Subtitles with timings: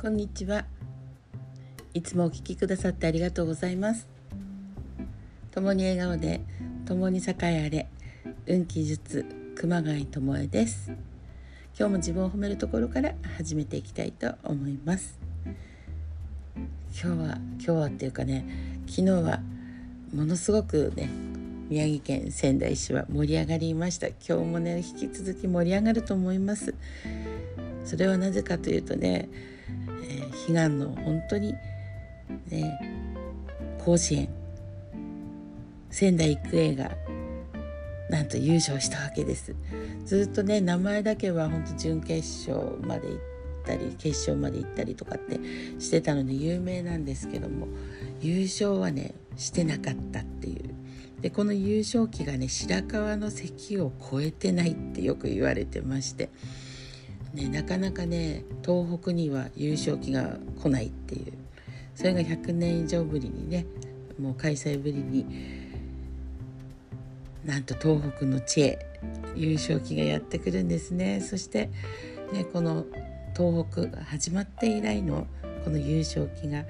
[0.00, 0.64] こんにちは。
[1.92, 4.08] いつもお聞きくださってありがとうございます。
[5.50, 6.40] 共に笑顔で
[6.86, 7.86] 共に栄えあれ
[8.46, 9.26] 運気術
[9.56, 10.90] 熊谷智恵です。
[11.78, 15.18] 今日も自分を褒めるところから始めていきたいと思います。
[16.56, 18.46] 今日は今日はっていうかね
[18.86, 19.40] 昨日は
[20.14, 21.10] ものすごくね
[21.68, 24.06] 宮城県仙台市は盛り上がりました。
[24.06, 26.74] 今日もね引き続き盛り上がると思います。
[27.84, 29.28] それはなぜかというとね
[30.10, 31.54] えー、悲願の本当に、
[32.48, 32.78] ね、
[33.84, 34.28] 甲子園
[35.90, 36.90] 仙台育英が
[38.10, 39.54] なんと優勝したわけです。
[40.04, 43.18] ずっとね名前だけは本当準決勝まで行っ
[43.64, 45.38] たり決勝まで行ったりとかって
[45.78, 47.68] してたので有名なんですけども
[48.20, 50.74] 優勝はねしてなかったっていう。
[51.20, 56.30] でこの優勝旗がね白河の関を越えてないってよく言われてまして
[57.34, 61.32] ね、なかなかね東北には優勝旗が来ないっていう。
[61.94, 63.66] それが100年以上ぶりにね
[64.18, 65.26] もう開催ぶりに
[67.44, 68.86] なんと東北の地へ
[69.34, 71.20] 優勝旗がやってくるんですね。
[71.20, 71.70] そして、
[72.32, 72.84] ね、この
[73.36, 75.26] 東北が始まって以来の
[75.64, 76.64] この優勝旗が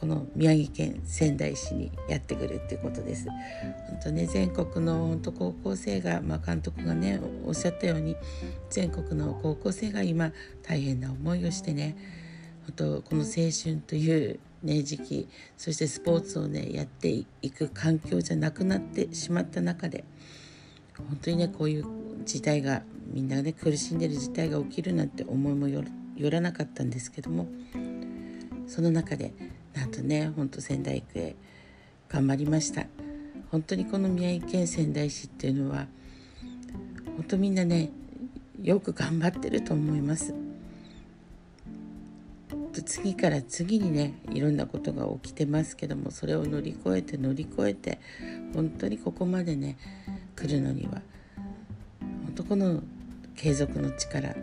[0.00, 3.26] この宮城県仙台市にやってくるっていうことです。
[3.28, 8.16] 本当ね全国の本当高校生が、まあ、監督がねおっしゃったように
[8.70, 11.96] 全国の高校生が今大変な思いをしてね
[12.66, 15.28] 本当この青春という、ね、時期
[15.58, 17.10] そしてスポーツをねやって
[17.42, 20.04] いく環境じゃなくなってしまった中で
[20.96, 21.84] 本当にねこういう
[22.24, 25.84] 事態がみんなね苦しんでる事態が起きるなんて思いもよ
[26.30, 27.48] らなかったんですけども
[28.66, 29.34] その中で
[29.74, 31.36] なんとねほんと仙台育英
[32.08, 32.86] 頑張りました。
[33.50, 35.86] 本当にこの宮城県仙台市っていうのは
[37.16, 37.90] 本当みんなね
[38.62, 40.34] よく頑張ってると思います。
[42.84, 48.00] 次から次にねいろんなことが起きてますけどもそれを乗り越えて乗り越えて
[48.54, 49.76] 本当にここまでね
[50.36, 51.02] 来るのには
[52.00, 52.82] 本当この
[53.36, 54.36] 継続の力ね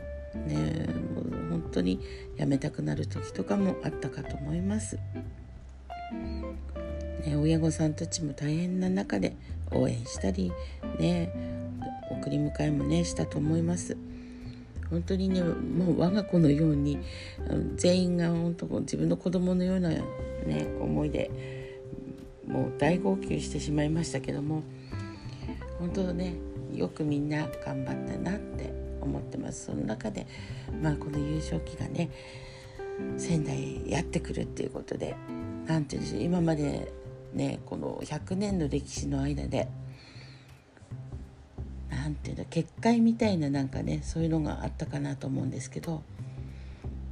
[1.67, 2.00] 本当に
[2.38, 4.97] やめたくなる時とかもあったかと思います。
[7.25, 9.35] ね、親御さんたちも大変な中で
[9.72, 10.53] 応援したり
[10.97, 11.29] ね
[12.09, 13.97] 送り迎えもねしたと思います。
[14.89, 17.00] 本当にねもう我が子のように
[17.75, 20.01] 全員が本当自分の子供のようなね
[20.79, 21.29] 思いで
[22.47, 24.63] もう大号泣してしまいましたけども
[25.79, 26.35] 本当ね
[26.73, 30.28] よくみんな頑張ったなって思ってますその中で
[30.81, 32.09] まあこの優勝旗がね
[33.18, 35.16] 仙台やってくるっていうことで
[35.66, 36.91] 何て言うんでしょう今まで
[37.34, 39.67] ねこの100年の歴史の間で
[41.90, 46.03] 何て言うんだ結界みたいななんかねそういうのがあったかなと思うんですけど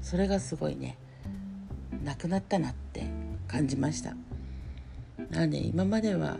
[0.01, 0.97] それがすごいね
[2.03, 3.09] なくなったなって
[3.47, 4.15] 感じました。
[5.29, 6.37] なんで今までは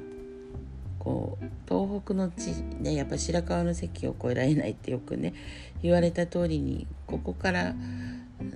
[1.05, 5.35] こう東北の地ねやっぱ白河の関を越えられないってよくね
[5.83, 7.75] 言われた通りにここから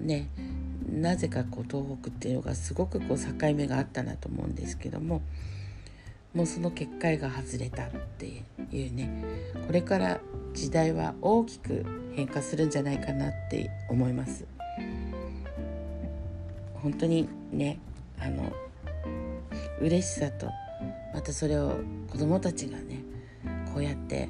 [0.02, 0.30] ね
[0.92, 5.22] なぜかこう東北っていうのがすごくこう境目があったなと思うんですけども
[6.34, 8.26] もうその結界が外れたって
[8.72, 9.24] いうね
[9.68, 10.20] これから
[10.54, 14.46] 時代は大きく変化するんじゃないかなって思います。
[16.82, 17.78] 本当にね
[18.20, 18.52] あの
[19.82, 20.50] 嬉しさと
[21.14, 21.80] またそれを
[22.12, 23.04] 子どもたちがね
[23.74, 24.30] こうやって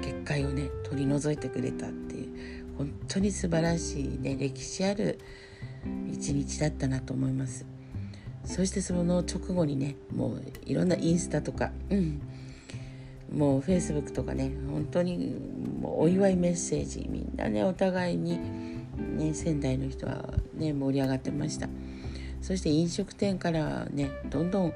[0.00, 5.18] 結界をね取り除いてくれたっていう本当に素晴らしいね歴史ある
[6.10, 7.66] 一日だったなと思います。
[8.44, 12.20] そしてその直後にねもういろんなインスタとか、うん、
[13.32, 15.36] もうフェイスブックとかね本当に
[15.80, 18.40] もうお祝いメッセージみんなねお互いに
[19.16, 20.24] ね仙台の人は
[20.54, 21.68] ね盛り上がってました。
[22.40, 24.72] そして飲食店からねどんどん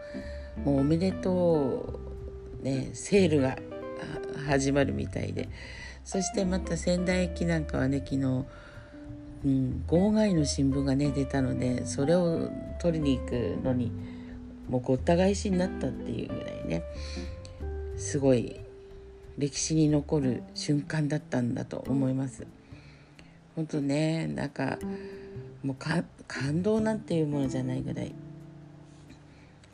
[0.64, 2.00] もうおめでと
[2.62, 3.56] う、ね、セールが
[4.46, 5.48] 始まるみたいで
[6.04, 8.44] そしてまた仙台駅なんかはね昨日、
[9.44, 12.48] うん、号外の新聞がね出たのでそれを
[12.80, 13.32] 取りに行く
[13.62, 13.90] のに
[14.68, 16.82] もうごった返しになったっていうぐらいね
[17.96, 18.60] すごい
[19.38, 22.46] 歴史に残る瞬間だったんだと思います。
[23.54, 24.78] 本当ねなんか
[25.62, 25.76] もう
[26.26, 28.14] 感動なんていうものじゃないぐらい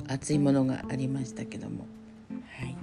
[0.08, 1.86] 熱いものがありましたけども、
[2.58, 2.76] はい、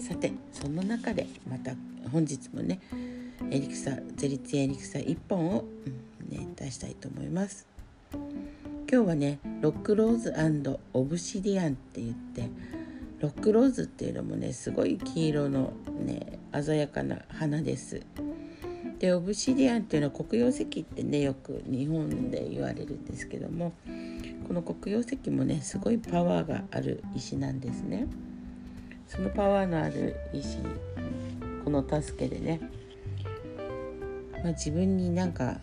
[0.00, 1.72] さてその中でまた
[2.12, 2.80] 本日もね
[3.50, 7.66] エリクサゼリツィエリクサ1本を、うんね、出したいと思います。
[8.90, 10.34] 今日はねロックローズ
[10.94, 12.48] オブシディアンって言って
[13.20, 15.74] ロックローズっていうのもねすごい黄色の
[16.06, 18.00] ね鮮やかな花です。
[18.98, 23.72] でオブシディアンっていうのは黒曜石ってねよく日本で言われるんですけども
[24.48, 28.06] この黒曜石もねすごいパワーがある石なんですね。
[29.06, 30.56] そのパワーのある石
[31.64, 32.60] この助けでね、
[34.42, 35.58] まあ、自分になんか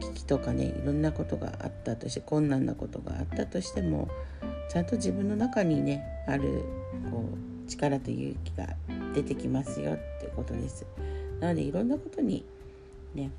[0.00, 4.08] 危機とかねいろんなことがあったとして困難なことがあったとしても
[4.70, 6.64] ちゃんと自分の中にねある
[7.10, 7.24] こ
[7.66, 8.76] う力と勇気が
[9.12, 10.86] 出てきますよってことです。
[11.40, 12.44] なのでいろんなことに
[13.14, 13.30] ね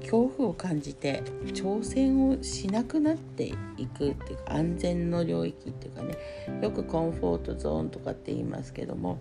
[0.00, 6.16] 恐怖を感じて挑戦をしなくなっていくっていうか安全の領域っていうかね
[6.62, 9.18] よくコンフォートゾーンとかって言いますけども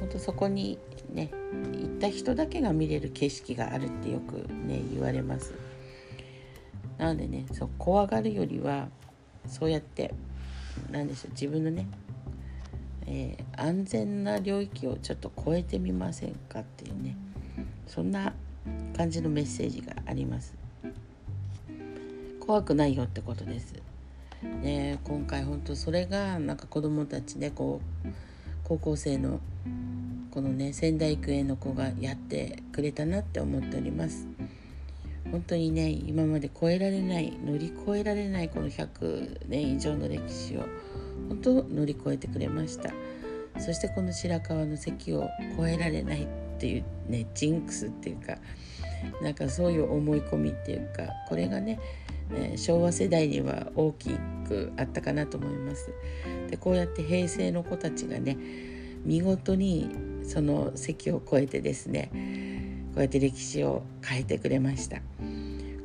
[0.00, 0.78] 本当そこに
[1.12, 1.30] ね
[1.72, 5.54] 行った人だけが見れる景色があるってよくね言われます。
[6.98, 8.88] なのでねそう怖がるよりは
[9.46, 10.14] そうやって
[10.90, 11.86] 何でしょう自分のね、
[13.06, 17.16] えー、安全な領域をちょっと超えてみませんかっていうね
[17.86, 18.34] そんな
[18.96, 20.54] 感じのメッセージがあります。
[22.40, 23.74] 怖くないよってことです。
[24.62, 28.08] ね今回本当それがなんか子どもたちねこう
[28.64, 29.40] 高校生の
[30.30, 34.26] このね仙台育英の子がやってくれたなって思っております。
[35.30, 40.66] 本当にね今まで超えられない乗り越えられないこの100年以上の歴史を
[41.28, 42.92] 本当乗り越えてくれました。
[43.58, 45.28] そしてこの白河の関を
[45.58, 46.26] 越えられないっ
[46.58, 48.36] ていうねジンクスっていうか
[49.20, 51.78] なんかそういう思い込みっていうかこれがね、
[52.34, 54.10] えー、昭和世代には大き
[54.46, 55.92] くあったかなと思います。
[56.50, 58.36] でこうやって平成の子たちがね
[59.04, 59.90] 見事に
[60.24, 62.10] その席を越えてですね
[62.94, 64.98] こうやって歴史を変えてくれました。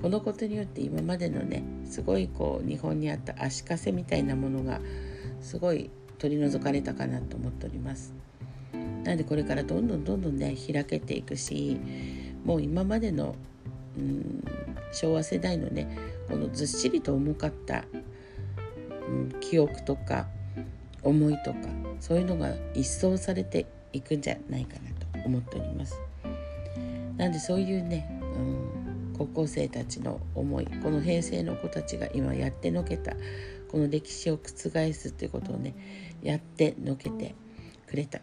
[0.02, 4.80] このことによって今までのねすごいこう日本にあった足かせみたいなものが
[5.42, 5.90] すごい
[6.20, 8.14] 取り除かれたかなと思っております。
[9.04, 11.80] なのでこれからどんどんどんどんね開けていくし
[12.46, 13.36] もう今までの
[13.98, 14.44] うん
[14.92, 15.88] 昭和世代のね
[16.30, 17.84] このずっしりと重かった、
[19.08, 20.28] うん、記憶とか
[21.04, 21.60] 思いとか
[22.00, 26.00] そういうのが一掃されていくんじゃないかなと思っております。
[27.18, 33.14] なんでそういうね、うん、高校生たちの思いこの平成の子たちが今やってのけた
[33.72, 35.74] この歴史を覆すっていうことをね
[36.22, 37.34] やってのけて
[37.88, 38.20] くれた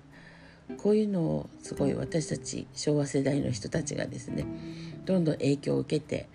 [0.79, 4.47] こういうのをすごい私たち昭和世代の人たちがですね
[5.05, 6.29] どんどん影響を受けて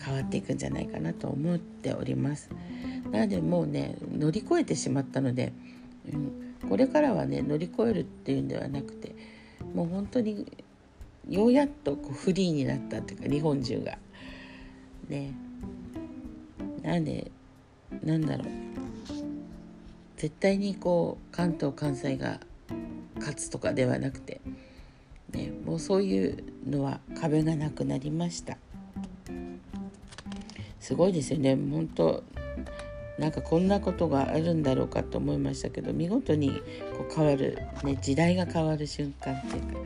[0.00, 2.50] 変わっていくんじゃないかなと思っております。
[3.10, 5.52] なのでもうね乗り越えてしまったので、
[6.12, 9.14] うん、これからはね乗り越えるっていうんではなくて
[9.74, 10.50] もう本当に
[11.28, 13.98] ようやっとこうフリーになったっていうか日本中が。
[15.08, 15.32] ね。
[16.82, 17.30] なんで
[18.02, 18.48] なんだろう。
[20.16, 22.38] 絶対にこう関東関西が
[23.22, 24.40] 勝つとかではなくて、
[25.30, 28.58] ね、もうそういうのは壁がなくなりました。
[30.80, 31.54] すごいですよね。
[31.54, 32.24] 本当
[33.18, 36.50] なんかこんなことがあるんだろうかと思いましたけど見事に
[36.96, 39.78] こう変わる、ね、時代が変わる瞬間っていうか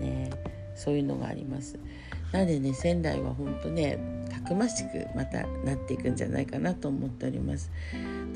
[0.00, 0.30] ね
[0.76, 1.78] そういうのがあります。
[2.30, 3.98] なのでね仙台は本当ね
[4.30, 7.70] たくましくまたなっていくんじゃないかなと思っております。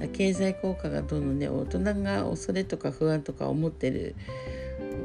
[0.07, 4.15] 経済効果がどんどんね大人が恐れとか不安とか思ってる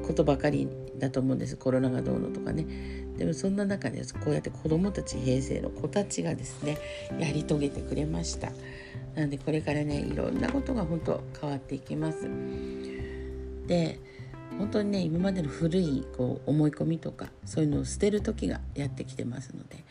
[0.05, 0.67] ことばかり
[0.97, 1.57] だと思うんです。
[1.57, 2.65] コロナがどうのとかね。
[3.17, 6.77] でもそんな中でこうやって子どもたち平成の子たちがですね
[7.19, 8.51] やり遂げてくれました。
[9.15, 12.27] なのでこれからねいろんなことが本当変わっていきます。
[13.67, 13.99] で
[14.57, 19.83] 本当にね今までの古いこう思い込みとかそういうのを捨てる時がやってきてますので、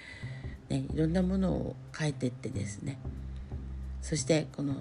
[0.68, 2.99] ね、いろんなものを変えてってですね
[4.02, 4.75] そしてこの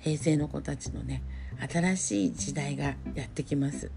[0.00, 1.22] 平成の子たちのね
[1.70, 3.92] 新しい時代がやってきます。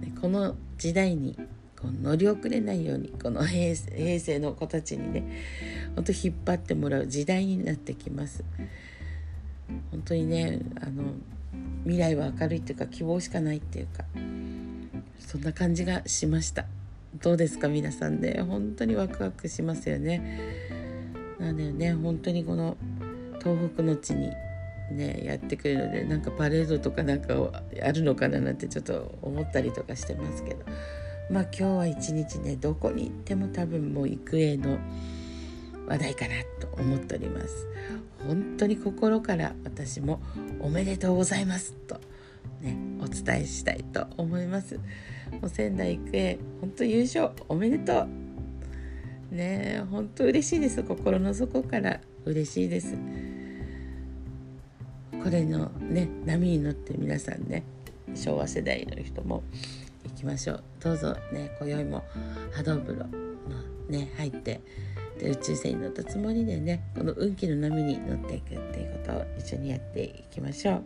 [0.00, 1.34] でこの時代に
[1.80, 5.42] こう乗り遅れないようにこの平成の子たちにね
[5.94, 8.44] 本当引っ張ってもらう時代になってきます。
[9.90, 11.04] 本当にねあの
[11.84, 14.04] 未来は明るいっていうか希望しかないっていうか
[15.18, 16.64] そんな感じがしました
[17.20, 20.68] どうですか皆さんね本当にワクワクしますよね
[21.38, 22.76] なんだよね本当にこの
[23.38, 24.30] 東北の地に
[24.90, 27.34] ねやってくるのでなんかパレードとかなんか
[27.82, 30.64] あるのかななんてちょっと思ったりとかしてますけど。
[31.30, 34.78] まあ今日は一日ねどこに行っても多分もう育英の
[35.86, 37.66] 話題かなと思っております。
[38.26, 40.20] 本当に心から私も
[40.60, 42.00] おめでとうございますと
[42.60, 44.76] ねお伝えしたいと思います。
[44.76, 44.82] も
[45.42, 48.06] う仙台育英本当優勝おめでと
[49.30, 49.34] う。
[49.34, 50.82] ね本当嬉しいです。
[50.82, 52.94] 心の底から嬉しいです。
[55.28, 57.62] これのね波に乗って皆さんね
[58.14, 59.42] 昭和世代の人も
[60.04, 60.64] 行きましょう。
[60.80, 62.02] どうぞね今宵も
[62.52, 63.06] 波動風呂の
[63.90, 64.62] ね入って
[65.20, 70.82] で宇宙船に乗ったつもりでねこの運気の波に乗っていくっていうことを一緒にやっていきましょう。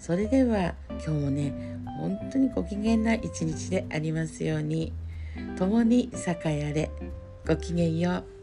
[0.00, 4.92] それでは今日もね本当にご機嫌な一日でありますように
[5.56, 6.90] 共に栄えあれ
[7.46, 8.33] ごきげんよう。